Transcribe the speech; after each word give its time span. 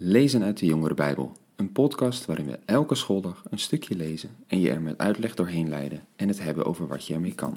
Lezen 0.00 0.42
uit 0.42 0.58
de 0.58 0.66
Jongere 0.66 0.94
Bijbel, 0.94 1.32
een 1.56 1.72
podcast 1.72 2.26
waarin 2.26 2.46
we 2.46 2.58
elke 2.64 2.94
schooldag 2.94 3.44
een 3.50 3.58
stukje 3.58 3.96
lezen 3.96 4.30
en 4.46 4.60
je 4.60 4.70
er 4.70 4.80
met 4.80 4.98
uitleg 4.98 5.34
doorheen 5.34 5.68
leiden 5.68 6.04
en 6.16 6.28
het 6.28 6.42
hebben 6.42 6.64
over 6.64 6.86
wat 6.86 7.06
je 7.06 7.14
ermee 7.14 7.34
kan. 7.34 7.56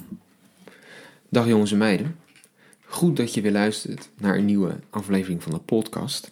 Dag 1.29 1.47
jongens 1.47 1.71
en 1.71 1.77
meiden, 1.77 2.15
goed 2.85 3.17
dat 3.17 3.33
je 3.33 3.41
weer 3.41 3.51
luistert 3.51 4.09
naar 4.17 4.37
een 4.37 4.45
nieuwe 4.45 4.79
aflevering 4.89 5.43
van 5.43 5.51
de 5.51 5.59
podcast. 5.59 6.31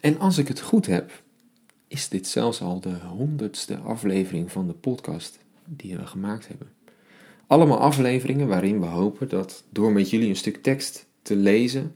En 0.00 0.18
als 0.18 0.38
ik 0.38 0.48
het 0.48 0.60
goed 0.60 0.86
heb, 0.86 1.22
is 1.88 2.08
dit 2.08 2.26
zelfs 2.26 2.60
al 2.60 2.80
de 2.80 2.98
honderdste 2.98 3.76
aflevering 3.76 4.52
van 4.52 4.66
de 4.66 4.74
podcast 4.74 5.38
die 5.64 5.96
we 5.96 6.06
gemaakt 6.06 6.48
hebben. 6.48 6.68
Allemaal 7.46 7.78
afleveringen 7.78 8.48
waarin 8.48 8.80
we 8.80 8.86
hopen 8.86 9.28
dat 9.28 9.64
door 9.70 9.92
met 9.92 10.10
jullie 10.10 10.28
een 10.28 10.36
stuk 10.36 10.62
tekst 10.62 11.06
te 11.22 11.36
lezen, 11.36 11.94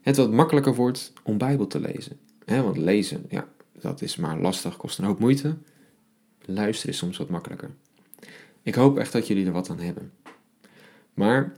het 0.00 0.16
wat 0.16 0.30
makkelijker 0.30 0.74
wordt 0.74 1.12
om 1.22 1.38
Bijbel 1.38 1.66
te 1.66 1.80
lezen. 1.80 2.18
Want 2.46 2.76
lezen, 2.76 3.24
ja, 3.28 3.48
dat 3.72 4.02
is 4.02 4.16
maar 4.16 4.40
lastig, 4.40 4.76
kost 4.76 4.98
een 4.98 5.04
hoop 5.04 5.18
moeite. 5.18 5.56
Luisteren 6.44 6.92
is 6.92 6.98
soms 6.98 7.16
wat 7.16 7.28
makkelijker. 7.28 7.70
Ik 8.62 8.74
hoop 8.74 8.98
echt 8.98 9.12
dat 9.12 9.26
jullie 9.26 9.46
er 9.46 9.52
wat 9.52 9.70
aan 9.70 9.80
hebben. 9.80 10.12
Maar 11.14 11.52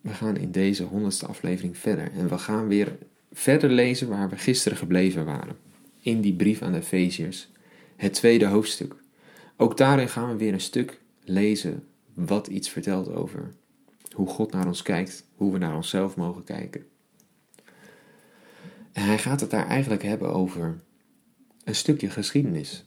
we 0.00 0.10
gaan 0.10 0.36
in 0.36 0.50
deze 0.50 0.82
honderdste 0.82 1.26
aflevering 1.26 1.78
verder. 1.78 2.12
En 2.12 2.28
we 2.28 2.38
gaan 2.38 2.68
weer 2.68 2.98
verder 3.32 3.70
lezen 3.70 4.08
waar 4.08 4.28
we 4.28 4.36
gisteren 4.36 4.78
gebleven 4.78 5.24
waren. 5.24 5.56
In 6.00 6.20
die 6.20 6.34
brief 6.34 6.62
aan 6.62 6.72
de 6.72 6.78
Efeziërs, 6.78 7.48
het 7.96 8.12
tweede 8.12 8.46
hoofdstuk. 8.46 8.94
Ook 9.56 9.76
daarin 9.76 10.08
gaan 10.08 10.28
we 10.28 10.36
weer 10.36 10.52
een 10.52 10.60
stuk 10.60 11.00
lezen 11.24 11.84
wat 12.14 12.46
iets 12.46 12.68
vertelt 12.68 13.12
over 13.12 13.52
hoe 14.12 14.28
God 14.28 14.52
naar 14.52 14.66
ons 14.66 14.82
kijkt, 14.82 15.24
hoe 15.34 15.52
we 15.52 15.58
naar 15.58 15.76
onszelf 15.76 16.16
mogen 16.16 16.44
kijken. 16.44 16.86
Hij 19.00 19.18
gaat 19.18 19.40
het 19.40 19.50
daar 19.50 19.66
eigenlijk 19.66 20.02
hebben 20.02 20.32
over 20.32 20.76
een 21.64 21.74
stukje 21.74 22.10
geschiedenis. 22.10 22.84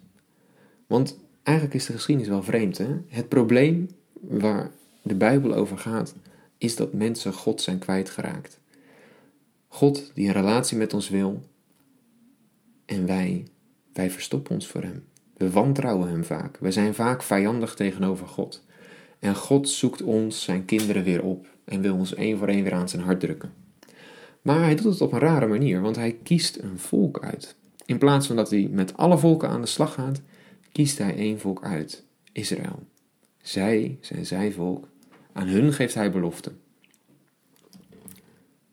Want 0.87 1.19
eigenlijk 1.43 1.77
is 1.77 1.85
de 1.85 1.93
geschiedenis 1.93 2.29
wel 2.29 2.43
vreemd. 2.43 2.77
Hè? 2.77 2.87
Het 3.07 3.29
probleem 3.29 3.89
waar 4.21 4.71
de 5.01 5.15
Bijbel 5.15 5.53
over 5.53 5.77
gaat, 5.77 6.15
is 6.57 6.75
dat 6.75 6.93
mensen 6.93 7.33
God 7.33 7.61
zijn 7.61 7.79
kwijtgeraakt. 7.79 8.59
God 9.67 10.11
die 10.13 10.27
een 10.27 10.33
relatie 10.33 10.77
met 10.77 10.93
ons 10.93 11.09
wil 11.09 11.43
en 12.85 13.05
wij, 13.05 13.45
wij 13.93 14.11
verstoppen 14.11 14.53
ons 14.53 14.67
voor 14.67 14.81
Hem. 14.81 15.03
We 15.37 15.51
wantrouwen 15.51 16.09
Hem 16.09 16.23
vaak. 16.23 16.57
We 16.57 16.71
zijn 16.71 16.93
vaak 16.93 17.23
vijandig 17.23 17.75
tegenover 17.75 18.27
God. 18.27 18.65
En 19.19 19.35
God 19.35 19.69
zoekt 19.69 20.01
ons, 20.01 20.43
zijn 20.43 20.65
kinderen, 20.65 21.03
weer 21.03 21.23
op 21.23 21.47
en 21.65 21.81
wil 21.81 21.95
ons 21.95 22.13
één 22.13 22.37
voor 22.37 22.47
één 22.47 22.63
weer 22.63 22.73
aan 22.73 22.89
zijn 22.89 23.01
hart 23.01 23.19
drukken. 23.19 23.58
Maar 24.41 24.59
hij 24.63 24.75
doet 24.75 24.91
het 24.93 25.01
op 25.01 25.11
een 25.11 25.19
rare 25.19 25.47
manier, 25.47 25.81
want 25.81 25.95
hij 25.95 26.17
kiest 26.23 26.57
een 26.57 26.79
volk 26.79 27.19
uit. 27.19 27.55
In 27.85 27.97
plaats 27.97 28.27
van 28.27 28.35
dat 28.35 28.49
hij 28.49 28.67
met 28.71 28.97
alle 28.97 29.17
volken 29.17 29.49
aan 29.49 29.61
de 29.61 29.67
slag 29.67 29.93
gaat, 29.93 30.21
kiest 30.71 30.97
hij 30.97 31.15
één 31.15 31.39
volk 31.39 31.63
uit, 31.63 32.03
Israël. 32.31 32.83
Zij 33.41 33.97
zijn 34.01 34.25
zijn 34.25 34.53
volk, 34.53 34.87
aan 35.33 35.47
hun 35.47 35.73
geeft 35.73 35.93
hij 35.93 36.11
belofte. 36.11 36.51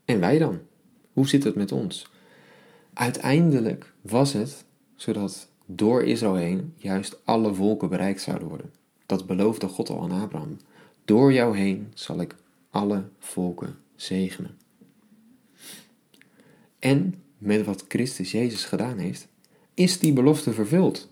En 0.04 0.20
wij 0.20 0.38
dan? 0.38 0.60
Hoe 1.12 1.28
zit 1.28 1.44
het 1.44 1.54
met 1.54 1.72
ons? 1.72 2.06
Uiteindelijk 2.92 3.92
was 4.00 4.32
het 4.32 4.64
zodat 4.96 5.48
door 5.66 6.02
Israël 6.02 6.34
heen 6.34 6.74
juist 6.76 7.24
alle 7.24 7.54
volken 7.54 7.88
bereikt 7.88 8.20
zouden 8.20 8.48
worden. 8.48 8.72
Dat 9.06 9.26
beloofde 9.26 9.68
God 9.68 9.88
al 9.88 10.02
aan 10.02 10.20
Abraham. 10.20 10.56
Door 11.04 11.32
jou 11.32 11.56
heen 11.56 11.90
zal 11.94 12.20
ik 12.20 12.36
alle 12.70 13.04
volken 13.18 13.76
zegenen. 13.94 14.58
En 16.78 17.14
met 17.38 17.64
wat 17.64 17.84
Christus 17.88 18.30
Jezus 18.30 18.64
gedaan 18.64 18.98
heeft, 18.98 19.28
is 19.74 19.98
die 19.98 20.12
belofte 20.12 20.52
vervuld. 20.52 21.08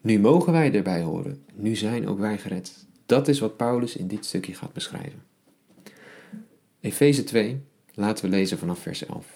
Nu 0.00 0.18
mogen 0.18 0.52
wij 0.52 0.72
erbij 0.72 1.02
horen, 1.02 1.42
nu 1.54 1.76
zijn 1.76 2.08
ook 2.08 2.18
wij 2.18 2.38
gered. 2.38 2.86
Dat 3.06 3.28
is 3.28 3.38
wat 3.38 3.56
Paulus 3.56 3.96
in 3.96 4.06
dit 4.06 4.24
stukje 4.24 4.54
gaat 4.54 4.72
beschrijven. 4.72 5.22
Efeze 6.80 7.24
2, 7.24 7.60
laten 7.94 8.24
we 8.24 8.30
lezen 8.30 8.58
vanaf 8.58 8.78
vers 8.78 9.06
11. 9.06 9.26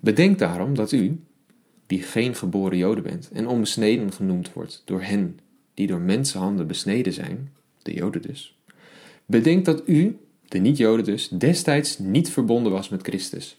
Bedenk 0.00 0.38
daarom 0.38 0.74
dat 0.74 0.92
u, 0.92 1.20
die 1.86 2.02
geen 2.02 2.34
geboren 2.34 2.78
Joden 2.78 3.02
bent 3.02 3.30
en 3.32 3.46
onbesneden 3.46 4.12
genoemd 4.12 4.52
wordt 4.52 4.82
door 4.84 5.02
hen 5.02 5.38
die 5.74 5.86
door 5.86 6.00
mensenhanden 6.00 6.66
besneden 6.66 7.12
zijn, 7.12 7.52
de 7.82 7.94
Joden 7.94 8.22
dus, 8.22 8.58
bedenk 9.26 9.64
dat 9.64 9.82
u, 9.86 10.18
de 10.48 10.58
niet-Joden 10.58 11.04
dus, 11.04 11.28
destijds 11.28 11.98
niet 11.98 12.30
verbonden 12.30 12.72
was 12.72 12.88
met 12.88 13.02
Christus, 13.02 13.58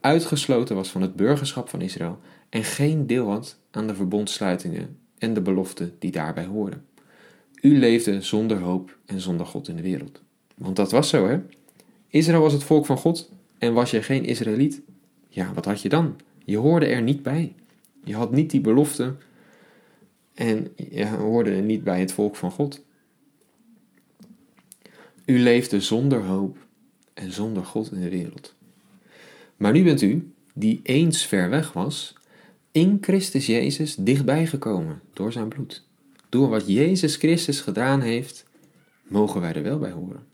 uitgesloten 0.00 0.76
was 0.76 0.88
van 0.88 1.02
het 1.02 1.16
burgerschap 1.16 1.68
van 1.68 1.80
Israël 1.80 2.18
en 2.48 2.64
geen 2.64 3.06
deel 3.06 3.28
had 3.28 3.58
aan 3.70 3.86
de 3.86 3.94
verbondsluitingen 3.94 4.98
en 5.18 5.34
de 5.34 5.40
beloften 5.40 5.94
die 5.98 6.10
daarbij 6.10 6.44
hoorden. 6.44 6.84
U 7.60 7.78
leefde 7.78 8.22
zonder 8.22 8.58
hoop 8.58 8.98
en 9.06 9.20
zonder 9.20 9.46
God 9.46 9.68
in 9.68 9.76
de 9.76 9.82
wereld. 9.82 10.22
Want 10.54 10.76
dat 10.76 10.90
was 10.90 11.08
zo, 11.08 11.28
hè? 11.28 11.40
Israël 12.08 12.40
was 12.40 12.52
het 12.52 12.64
volk 12.64 12.86
van 12.86 12.98
God 12.98 13.30
en 13.58 13.72
was 13.72 13.90
je 13.90 14.02
geen 14.02 14.24
Israëliet? 14.24 14.82
Ja, 15.28 15.52
wat 15.52 15.64
had 15.64 15.82
je 15.82 15.88
dan? 15.88 16.16
Je 16.44 16.56
hoorde 16.56 16.86
er 16.86 17.02
niet 17.02 17.22
bij. 17.22 17.54
Je 18.04 18.14
had 18.14 18.32
niet 18.32 18.50
die 18.50 18.60
belofte 18.60 19.14
en 20.34 20.72
je 20.90 21.06
hoorde 21.06 21.50
er 21.50 21.62
niet 21.62 21.84
bij 21.84 22.00
het 22.00 22.12
volk 22.12 22.36
van 22.36 22.50
God. 22.50 22.84
U 25.24 25.38
leefde 25.38 25.80
zonder 25.80 26.24
hoop 26.24 26.56
en 27.14 27.32
zonder 27.32 27.64
God 27.64 27.92
in 27.92 28.00
de 28.00 28.10
wereld. 28.10 28.54
Maar 29.56 29.72
nu 29.72 29.84
bent 29.84 30.02
u, 30.02 30.32
die 30.54 30.80
eens 30.82 31.26
ver 31.26 31.50
weg 31.50 31.72
was, 31.72 32.14
in 32.72 32.98
Christus 33.00 33.46
Jezus 33.46 33.94
dichtbij 33.94 34.46
gekomen 34.46 35.00
door 35.12 35.32
zijn 35.32 35.48
bloed. 35.48 35.84
Door 36.28 36.48
wat 36.48 36.66
Jezus 36.66 37.16
Christus 37.16 37.60
gedaan 37.60 38.00
heeft, 38.00 38.46
mogen 39.02 39.40
wij 39.40 39.52
er 39.54 39.62
wel 39.62 39.78
bij 39.78 39.90
horen. 39.90 40.26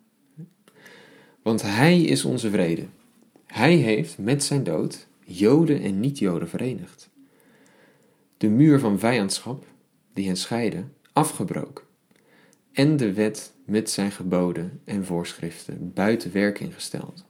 Want 1.42 1.62
Hij 1.62 2.00
is 2.00 2.24
onze 2.24 2.50
vrede. 2.50 2.86
Hij 3.46 3.74
heeft 3.74 4.18
met 4.18 4.44
zijn 4.44 4.64
dood 4.64 5.06
Joden 5.24 5.82
en 5.82 6.00
niet-Joden 6.00 6.48
verenigd. 6.48 7.10
De 8.36 8.48
muur 8.48 8.78
van 8.78 8.98
vijandschap, 8.98 9.66
die 10.12 10.26
hen 10.26 10.36
scheidde, 10.36 10.84
afgebroken. 11.12 11.84
En 12.72 12.96
de 12.96 13.12
wet 13.12 13.52
met 13.64 13.90
zijn 13.90 14.10
geboden 14.10 14.80
en 14.84 15.04
voorschriften 15.04 15.92
buiten 15.94 16.32
werking 16.32 16.74
gesteld. 16.74 17.24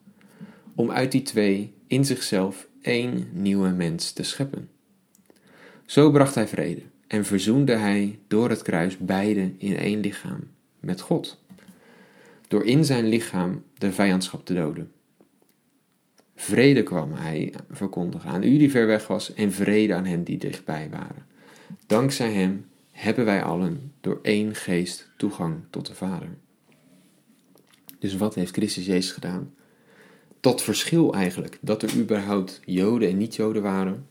Om 0.75 0.91
uit 0.91 1.13
die 1.13 1.23
twee 1.23 1.73
in 1.93 2.05
zichzelf 2.05 2.69
één 2.83 3.29
nieuwe 3.33 3.69
mens 3.69 4.13
te 4.13 4.23
scheppen. 4.23 4.69
Zo 5.87 6.11
bracht 6.11 6.35
hij 6.35 6.49
vrede 6.49 6.83
en 7.07 7.25
verzoende 7.25 7.75
hij 7.75 8.19
door 8.29 8.49
het 8.49 8.63
kruis 8.63 8.99
beide 8.99 9.53
in 9.59 9.77
één 9.77 10.01
lichaam 10.01 10.41
met 10.81 11.01
God, 11.01 11.43
door 12.49 12.65
in 12.65 12.85
zijn 12.85 13.09
lichaam 13.09 13.65
de 13.79 13.93
vijandschap 13.93 14.45
te 14.45 14.55
doden. 14.55 14.93
Vrede 16.35 16.83
kwam 16.83 17.13
hij 17.13 17.55
verkondigen 17.71 18.31
aan 18.31 18.43
u 18.43 18.59
die 18.59 18.71
ver 18.71 18.87
weg 18.87 19.07
was 19.07 19.35
en 19.35 19.53
vrede 19.53 19.95
aan 19.95 20.07
hen 20.07 20.25
die 20.25 20.39
dichtbij 20.39 20.89
waren. 20.91 21.27
Dankzij 21.87 22.33
hem 22.33 22.67
hebben 22.91 23.25
wij 23.25 23.43
allen 23.43 23.93
door 24.01 24.19
één 24.23 24.55
geest 24.55 25.11
toegang 25.17 25.61
tot 25.71 25.87
de 25.87 25.95
Vader. 25.95 26.29
Dus 27.99 28.17
wat 28.17 28.35
heeft 28.35 28.53
Christus 28.53 28.87
Jezus 28.87 29.13
gedaan? 29.13 29.55
Dat 30.43 30.63
verschil 30.63 31.15
eigenlijk, 31.15 31.59
dat 31.61 31.83
er 31.83 31.97
überhaupt 31.97 32.61
Joden 32.65 33.09
en 33.09 33.17
niet-Joden 33.17 33.63
waren, 33.63 34.07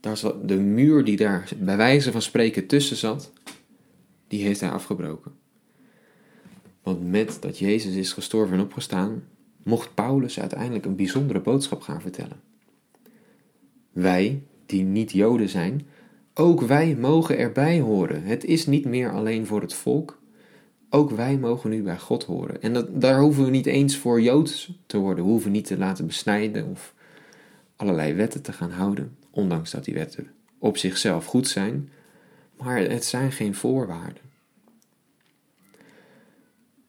daar 0.00 0.20
de 0.44 0.56
muur 0.56 1.04
die 1.04 1.16
daar 1.16 1.48
bij 1.58 1.76
wijze 1.76 2.12
van 2.12 2.22
spreken 2.22 2.66
tussen 2.66 2.96
zat, 2.96 3.32
die 4.28 4.44
heeft 4.44 4.60
hij 4.60 4.70
afgebroken. 4.70 5.32
Want 6.82 7.10
met 7.10 7.36
dat 7.40 7.58
Jezus 7.58 7.94
is 7.94 8.12
gestorven 8.12 8.56
en 8.56 8.62
opgestaan, 8.62 9.24
mocht 9.62 9.94
Paulus 9.94 10.40
uiteindelijk 10.40 10.84
een 10.84 10.96
bijzondere 10.96 11.40
boodschap 11.40 11.80
gaan 11.80 12.00
vertellen. 12.00 12.40
Wij, 13.92 14.42
die 14.66 14.82
niet 14.82 15.12
Joden 15.12 15.48
zijn, 15.48 15.86
ook 16.34 16.60
wij 16.60 16.96
mogen 16.96 17.38
erbij 17.38 17.80
horen. 17.80 18.22
Het 18.22 18.44
is 18.44 18.66
niet 18.66 18.84
meer 18.84 19.12
alleen 19.12 19.46
voor 19.46 19.60
het 19.60 19.74
volk. 19.74 20.22
Ook 20.94 21.10
wij 21.10 21.38
mogen 21.38 21.70
nu 21.70 21.82
bij 21.82 21.98
God 21.98 22.24
horen. 22.24 22.62
En 22.62 22.72
dat, 22.72 23.00
daar 23.00 23.20
hoeven 23.20 23.44
we 23.44 23.50
niet 23.50 23.66
eens 23.66 23.96
voor 23.96 24.20
Joods 24.20 24.72
te 24.86 24.98
worden. 24.98 25.24
We 25.24 25.30
hoeven 25.30 25.52
niet 25.52 25.66
te 25.66 25.78
laten 25.78 26.06
besnijden 26.06 26.66
of 26.66 26.94
allerlei 27.76 28.12
wetten 28.12 28.42
te 28.42 28.52
gaan 28.52 28.70
houden. 28.70 29.16
Ondanks 29.30 29.70
dat 29.70 29.84
die 29.84 29.94
wetten 29.94 30.30
op 30.58 30.76
zichzelf 30.76 31.26
goed 31.26 31.48
zijn. 31.48 31.90
Maar 32.56 32.78
het 32.78 33.04
zijn 33.04 33.32
geen 33.32 33.54
voorwaarden. 33.54 34.22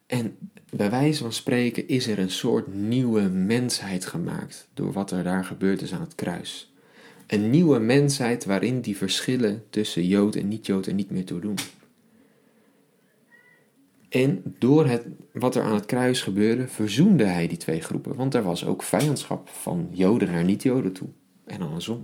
En 0.05 0.37
bij 0.69 0.89
wijze 0.89 1.21
van 1.21 1.33
spreken 1.33 1.87
is 1.87 2.07
er 2.07 2.19
een 2.19 2.31
soort 2.31 2.73
nieuwe 2.73 3.21
mensheid 3.21 4.05
gemaakt 4.05 4.67
door 4.73 4.91
wat 4.91 5.11
er 5.11 5.23
daar 5.23 5.45
gebeurd 5.45 5.81
is 5.81 5.93
aan 5.93 6.01
het 6.01 6.15
kruis. 6.15 6.73
Een 7.27 7.49
nieuwe 7.49 7.79
mensheid 7.79 8.45
waarin 8.45 8.81
die 8.81 8.97
verschillen 8.97 9.63
tussen 9.69 10.07
Jood 10.07 10.35
en 10.35 10.47
niet-Jood 10.47 10.85
er 10.85 10.93
niet 10.93 11.11
meer 11.11 11.25
toe 11.25 11.39
doen. 11.39 11.57
En 14.15 14.55
door 14.59 14.85
het, 14.85 15.05
wat 15.33 15.55
er 15.55 15.61
aan 15.63 15.73
het 15.73 15.85
kruis 15.85 16.21
gebeurde, 16.21 16.67
verzoende 16.67 17.23
hij 17.23 17.47
die 17.47 17.57
twee 17.57 17.81
groepen. 17.81 18.15
Want 18.15 18.33
er 18.33 18.43
was 18.43 18.65
ook 18.65 18.83
vijandschap 18.83 19.49
van 19.49 19.87
Joden 19.91 20.31
naar 20.31 20.43
niet-Joden 20.43 20.91
toe. 20.91 21.07
en 21.45 21.61
andersom. 21.61 22.03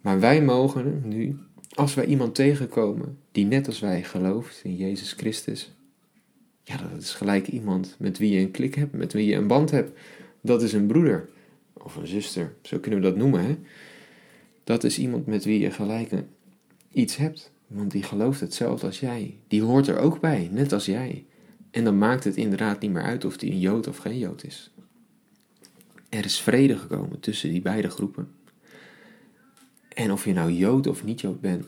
Maar 0.00 0.20
wij 0.20 0.42
mogen 0.42 1.02
nu, 1.04 1.38
als 1.74 1.94
wij 1.94 2.04
iemand 2.04 2.34
tegenkomen 2.34 3.18
die 3.32 3.46
net 3.46 3.66
als 3.66 3.80
wij 3.80 4.02
gelooft 4.02 4.60
in 4.64 4.76
Jezus 4.76 5.12
Christus, 5.12 5.72
ja, 6.62 6.76
dat 6.76 7.00
is 7.00 7.14
gelijk 7.14 7.48
iemand 7.48 7.96
met 7.98 8.18
wie 8.18 8.32
je 8.32 8.40
een 8.40 8.50
klik 8.50 8.74
hebt, 8.74 8.92
met 8.92 9.12
wie 9.12 9.26
je 9.26 9.36
een 9.36 9.46
band 9.46 9.70
hebt. 9.70 9.98
Dat 10.40 10.62
is 10.62 10.72
een 10.72 10.86
broeder 10.86 11.28
of 11.72 11.96
een 11.96 12.06
zuster, 12.06 12.54
zo 12.62 12.78
kunnen 12.78 13.00
we 13.00 13.06
dat 13.06 13.16
noemen. 13.16 13.44
Hè? 13.44 13.56
Dat 14.64 14.84
is 14.84 14.98
iemand 14.98 15.26
met 15.26 15.44
wie 15.44 15.60
je 15.60 15.70
gelijk 15.70 16.12
iets 16.92 17.16
hebt, 17.16 17.52
want 17.70 17.90
die 17.90 18.02
gelooft 18.02 18.40
hetzelfde 18.40 18.86
als 18.86 19.00
jij. 19.00 19.38
Die 19.48 19.62
hoort 19.62 19.86
er 19.86 19.98
ook 19.98 20.20
bij, 20.20 20.48
net 20.52 20.72
als 20.72 20.86
jij. 20.86 21.26
En 21.70 21.84
dan 21.84 21.98
maakt 21.98 22.24
het 22.24 22.36
inderdaad 22.36 22.80
niet 22.80 22.90
meer 22.90 23.02
uit 23.02 23.24
of 23.24 23.36
die 23.36 23.50
een 23.50 23.58
Jood 23.58 23.88
of 23.88 23.96
geen 23.96 24.18
Jood 24.18 24.44
is. 24.44 24.70
Er 26.08 26.24
is 26.24 26.40
vrede 26.40 26.78
gekomen 26.78 27.20
tussen 27.20 27.50
die 27.50 27.62
beide 27.62 27.90
groepen. 27.90 28.28
En 29.88 30.12
of 30.12 30.24
je 30.24 30.32
nou 30.32 30.52
Jood 30.52 30.86
of 30.86 31.04
niet 31.04 31.20
Jood 31.20 31.40
bent, 31.40 31.64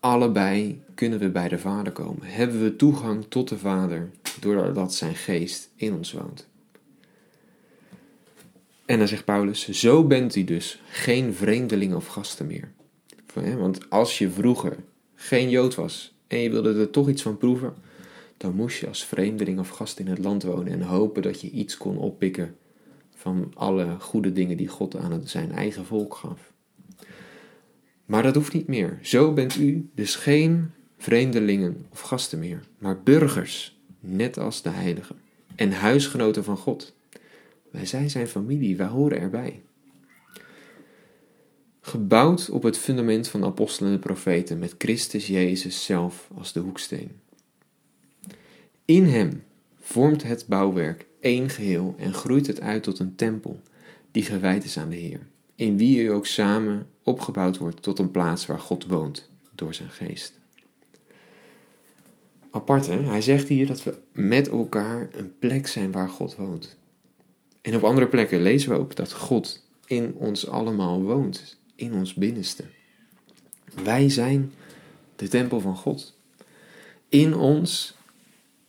allebei 0.00 0.82
kunnen 0.94 1.18
we 1.18 1.30
bij 1.30 1.48
de 1.48 1.58
Vader 1.58 1.92
komen. 1.92 2.26
Hebben 2.26 2.62
we 2.62 2.76
toegang 2.76 3.24
tot 3.28 3.48
de 3.48 3.58
Vader 3.58 4.10
doordat 4.40 4.94
zijn 4.94 5.14
geest 5.14 5.70
in 5.76 5.94
ons 5.94 6.12
woont. 6.12 6.48
En 8.86 8.98
dan 8.98 9.08
zegt 9.08 9.24
Paulus: 9.24 9.68
Zo 9.68 10.06
bent 10.06 10.36
u 10.36 10.44
dus 10.44 10.82
geen 10.90 11.34
vreemdeling 11.34 11.94
of 11.94 12.06
gasten 12.06 12.46
meer. 12.46 12.72
Want 13.34 13.90
als 13.90 14.18
je 14.18 14.30
vroeger 14.30 14.76
geen 15.14 15.50
Jood 15.50 15.74
was 15.74 16.14
en 16.26 16.38
je 16.38 16.50
wilde 16.50 16.74
er 16.74 16.90
toch 16.90 17.08
iets 17.08 17.22
van 17.22 17.36
proeven, 17.36 17.74
dan 18.36 18.54
moest 18.54 18.78
je 18.78 18.88
als 18.88 19.04
vreemdeling 19.04 19.58
of 19.58 19.68
gast 19.68 19.98
in 19.98 20.06
het 20.06 20.18
land 20.18 20.42
wonen 20.42 20.72
en 20.72 20.82
hopen 20.82 21.22
dat 21.22 21.40
je 21.40 21.50
iets 21.50 21.76
kon 21.76 21.98
oppikken 21.98 22.56
van 23.14 23.52
alle 23.54 23.96
goede 24.00 24.32
dingen 24.32 24.56
die 24.56 24.68
God 24.68 24.96
aan 24.96 25.20
zijn 25.24 25.52
eigen 25.52 25.84
volk 25.84 26.14
gaf. 26.14 26.52
Maar 28.04 28.22
dat 28.22 28.34
hoeft 28.34 28.52
niet 28.52 28.66
meer. 28.66 28.98
Zo 29.02 29.32
bent 29.32 29.56
u 29.56 29.88
dus 29.94 30.14
geen 30.14 30.70
vreemdelingen 30.98 31.86
of 31.90 32.00
gasten 32.00 32.38
meer, 32.38 32.60
maar 32.78 33.02
burgers, 33.02 33.78
net 34.00 34.38
als 34.38 34.62
de 34.62 34.70
heiligen, 34.70 35.16
en 35.54 35.72
huisgenoten 35.72 36.44
van 36.44 36.56
God. 36.56 36.94
Wij 37.70 37.86
zijn 37.86 38.10
zijn 38.10 38.26
familie, 38.26 38.76
wij 38.76 38.86
horen 38.86 39.20
erbij. 39.20 39.62
Gebouwd 41.94 42.50
op 42.50 42.62
het 42.62 42.78
fundament 42.78 43.28
van 43.28 43.44
apostelen 43.44 43.90
en 43.90 43.96
de 43.96 44.02
profeten, 44.02 44.58
met 44.58 44.74
Christus 44.78 45.26
Jezus 45.26 45.84
zelf 45.84 46.28
als 46.36 46.52
de 46.52 46.60
hoeksteen. 46.60 47.20
In 48.84 49.04
hem 49.04 49.44
vormt 49.80 50.22
het 50.22 50.44
bouwwerk 50.48 51.06
één 51.20 51.48
geheel 51.48 51.94
en 51.98 52.14
groeit 52.14 52.46
het 52.46 52.60
uit 52.60 52.82
tot 52.82 52.98
een 52.98 53.14
tempel 53.14 53.60
die 54.10 54.22
gewijd 54.22 54.64
is 54.64 54.78
aan 54.78 54.88
de 54.88 54.96
Heer, 54.96 55.20
in 55.54 55.76
wie 55.76 56.02
u 56.02 56.12
ook 56.12 56.26
samen 56.26 56.86
opgebouwd 57.02 57.58
wordt 57.58 57.82
tot 57.82 57.98
een 57.98 58.10
plaats 58.10 58.46
waar 58.46 58.60
God 58.60 58.86
woont 58.86 59.30
door 59.54 59.74
zijn 59.74 59.90
geest. 59.90 60.38
Apart 62.50 62.86
hè, 62.86 63.02
hij 63.02 63.22
zegt 63.22 63.48
hier 63.48 63.66
dat 63.66 63.82
we 63.82 63.98
met 64.12 64.48
elkaar 64.48 65.08
een 65.12 65.38
plek 65.38 65.66
zijn 65.66 65.92
waar 65.92 66.08
God 66.08 66.36
woont. 66.36 66.76
En 67.60 67.76
op 67.76 67.84
andere 67.84 68.08
plekken 68.08 68.42
lezen 68.42 68.70
we 68.70 68.78
ook 68.78 68.96
dat 68.96 69.12
God 69.12 69.66
in 69.86 70.14
ons 70.14 70.48
allemaal 70.48 71.02
woont, 71.02 71.62
in 71.74 71.94
ons 71.94 72.14
binnenste. 72.14 72.64
Wij 73.82 74.08
zijn 74.08 74.52
de 75.16 75.28
tempel 75.28 75.60
van 75.60 75.76
God. 75.76 76.18
In 77.08 77.34
ons 77.34 77.96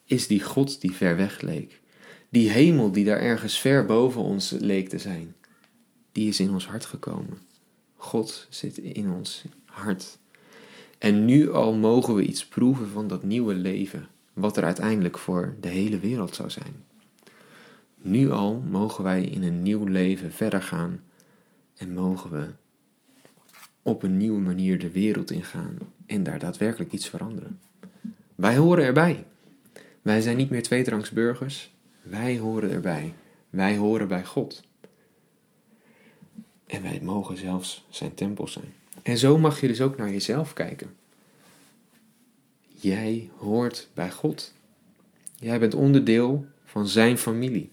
is 0.05 0.27
die 0.27 0.43
God 0.43 0.81
die 0.81 0.91
ver 0.91 1.15
weg 1.15 1.41
leek. 1.41 1.81
Die 2.29 2.49
hemel 2.49 2.91
die 2.91 3.05
daar 3.05 3.19
ergens 3.19 3.59
ver 3.59 3.85
boven 3.85 4.21
ons 4.21 4.49
leek 4.49 4.89
te 4.89 4.97
zijn. 4.97 5.35
Die 6.11 6.27
is 6.27 6.39
in 6.39 6.49
ons 6.49 6.67
hart 6.67 6.85
gekomen. 6.85 7.37
God 7.95 8.47
zit 8.49 8.77
in 8.77 9.11
ons 9.11 9.43
hart. 9.65 10.17
En 10.97 11.25
nu 11.25 11.51
al 11.51 11.73
mogen 11.73 12.15
we 12.15 12.25
iets 12.25 12.45
proeven 12.45 12.89
van 12.89 13.07
dat 13.07 13.23
nieuwe 13.23 13.53
leven, 13.53 14.07
wat 14.33 14.57
er 14.57 14.63
uiteindelijk 14.63 15.17
voor 15.17 15.55
de 15.61 15.67
hele 15.67 15.99
wereld 15.99 16.35
zou 16.35 16.49
zijn. 16.49 16.83
Nu 17.97 18.31
al 18.31 18.63
mogen 18.69 19.03
wij 19.03 19.23
in 19.23 19.43
een 19.43 19.61
nieuw 19.61 19.85
leven 19.85 20.31
verder 20.31 20.61
gaan 20.61 21.03
en 21.75 21.93
mogen 21.93 22.31
we 22.31 22.47
op 23.85 24.03
een 24.03 24.17
nieuwe 24.17 24.39
manier 24.39 24.79
de 24.79 24.91
wereld 24.91 25.31
ingaan 25.31 25.77
en 26.05 26.23
daar 26.23 26.39
daadwerkelijk 26.39 26.91
iets 26.91 27.09
veranderen. 27.09 27.59
Wij 28.35 28.57
horen 28.57 28.83
erbij. 28.83 29.25
Wij 30.01 30.21
zijn 30.21 30.37
niet 30.37 30.49
meer 30.49 30.63
tweedrangs 30.63 31.11
burgers. 31.11 31.73
Wij 32.01 32.37
horen 32.37 32.71
erbij. 32.71 33.13
Wij 33.49 33.77
horen 33.77 34.07
bij 34.07 34.25
God. 34.25 34.63
En 36.65 36.81
wij 36.81 36.99
mogen 37.03 37.37
zelfs 37.37 37.85
zijn 37.89 38.13
tempel 38.13 38.47
zijn. 38.47 38.73
En 39.03 39.17
zo 39.17 39.37
mag 39.37 39.61
je 39.61 39.67
dus 39.67 39.81
ook 39.81 39.97
naar 39.97 40.11
jezelf 40.11 40.53
kijken. 40.53 40.95
Jij 42.67 43.29
hoort 43.37 43.89
bij 43.93 44.11
God. 44.11 44.53
Jij 45.35 45.59
bent 45.59 45.73
onderdeel 45.73 46.45
van 46.63 46.87
zijn 46.87 47.17
familie. 47.17 47.71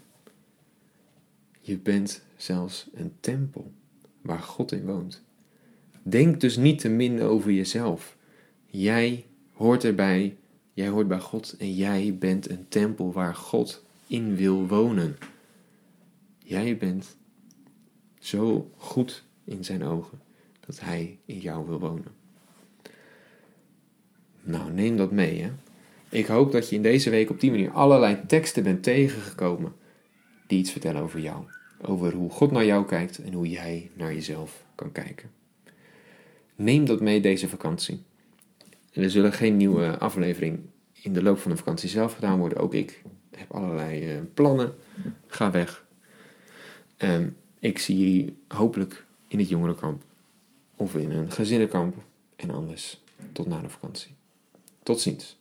Je 1.61 1.79
bent 1.79 2.23
zelfs 2.37 2.89
een 2.95 3.13
tempel 3.21 3.73
waar 4.21 4.43
God 4.43 4.73
in 4.73 4.85
woont. 4.85 5.23
Denk 6.03 6.41
dus 6.41 6.57
niet 6.57 6.79
te 6.79 6.89
min 6.89 7.23
over 7.23 7.53
jezelf. 7.53 8.17
Jij 8.67 9.27
hoort 9.53 9.85
erbij, 9.85 10.37
jij 10.73 10.89
hoort 10.89 11.09
bij 11.09 11.21
God 11.21 11.57
en 11.59 11.75
jij 11.75 12.17
bent 12.19 12.51
een 12.51 12.69
tempel 12.69 13.13
waar 13.13 13.35
God 13.35 13.85
in 14.07 14.37
wil 14.37 14.67
wonen. 14.67 15.17
Jij 16.39 16.77
bent 16.77 17.17
zo 18.19 18.71
goed 18.77 19.25
in 19.45 19.65
zijn 19.65 19.85
ogen 19.85 20.21
dat 20.67 20.81
hij 20.81 21.19
in 21.25 21.39
jou 21.39 21.67
wil 21.67 21.79
wonen. 21.79 22.13
Nou, 24.43 24.73
neem 24.73 24.97
dat 24.97 25.11
mee. 25.11 25.43
Hè? 25.43 25.51
Ik 26.09 26.27
hoop 26.27 26.53
dat 26.53 26.69
je 26.69 26.77
in 26.77 26.83
deze 26.83 27.11
week 27.11 27.31
op 27.31 27.41
die 27.41 27.51
manier 27.51 27.71
allerlei 27.71 28.19
teksten 28.27 28.63
bent 28.63 28.83
tegengekomen 28.83 29.73
die 30.47 30.59
iets 30.59 30.71
vertellen 30.71 31.03
over 31.03 31.21
jou. 31.21 31.45
Over 31.81 32.13
hoe 32.13 32.31
God 32.31 32.51
naar 32.51 32.65
jou 32.65 32.87
kijkt 32.87 33.19
en 33.19 33.33
hoe 33.33 33.49
jij 33.49 33.91
naar 33.95 34.15
jezelf 34.15 34.65
kan 34.75 34.93
kijken. 34.93 35.31
Neem 36.63 36.85
dat 36.85 37.01
mee 37.01 37.21
deze 37.21 37.49
vakantie. 37.49 38.03
er 38.93 39.11
zullen 39.11 39.33
geen 39.33 39.57
nieuwe 39.57 39.99
aflevering 39.99 40.61
in 40.93 41.13
de 41.13 41.23
loop 41.23 41.39
van 41.39 41.51
de 41.51 41.57
vakantie 41.57 41.89
zelf 41.89 42.15
gedaan 42.15 42.39
worden. 42.39 42.59
Ook 42.59 42.75
ik 42.75 43.03
heb 43.31 43.53
allerlei 43.53 44.15
uh, 44.15 44.21
plannen. 44.35 44.75
Ga 45.27 45.51
weg. 45.51 45.85
Um, 46.99 47.37
ik 47.59 47.79
zie 47.79 47.99
jullie 47.99 48.37
hopelijk 48.49 49.05
in 49.29 49.39
het 49.39 49.49
jongerenkamp 49.49 50.03
of 50.77 50.95
in 50.95 51.11
een 51.11 51.31
gezinnenkamp. 51.31 51.97
En 52.37 52.51
anders 52.51 53.03
tot 53.33 53.47
na 53.47 53.61
de 53.61 53.69
vakantie. 53.69 54.15
Tot 54.83 55.01
ziens. 55.01 55.39